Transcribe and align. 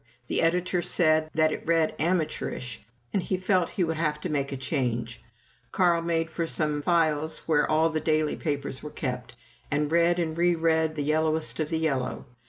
The 0.25 0.41
editor 0.41 0.81
said 0.81 1.29
that 1.35 1.51
it 1.51 1.61
read 1.63 1.93
amateurish, 1.99 2.81
and 3.13 3.21
he 3.21 3.37
felt 3.37 3.69
he 3.69 3.83
would 3.83 3.97
have 3.97 4.19
to 4.21 4.29
make 4.29 4.51
a 4.51 4.57
change. 4.57 5.21
Carl 5.71 6.01
made 6.01 6.31
for 6.31 6.47
some 6.47 6.81
files 6.81 7.43
where 7.47 7.69
all 7.69 7.91
the 7.91 7.99
daily 8.01 8.35
papers 8.35 8.81
were 8.81 8.89
kept, 8.89 9.35
and 9.69 9.91
read 9.91 10.17
and 10.17 10.35
re 10.35 10.55
read 10.55 10.95
the 10.95 11.03
yellowest 11.03 11.59
of 11.59 11.69
the 11.69 11.77
yellow. 11.77 12.25